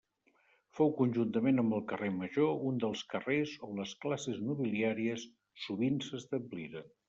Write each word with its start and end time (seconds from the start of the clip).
Fou 0.77 0.87
conjuntament 1.01 1.63
amb 1.63 1.75
el 1.79 1.83
carrer 1.91 2.09
Major 2.15 2.65
un 2.71 2.81
dels 2.85 3.05
carrers 3.13 3.55
on 3.69 3.79
les 3.85 3.95
classes 4.07 4.43
nobiliàries 4.49 5.29
sovint 5.67 6.05
s'establiren. 6.11 6.95